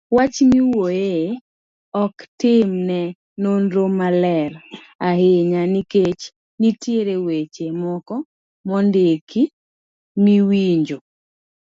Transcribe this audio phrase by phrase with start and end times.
[0.15, 1.35] Wach miwuoyoe
[2.03, 2.99] ok tim ne
[3.41, 4.51] nonro maler
[5.09, 6.21] ahinya nikech
[6.59, 8.15] nitie weche moko
[8.67, 9.41] mondiki
[10.23, 10.97] miwinjo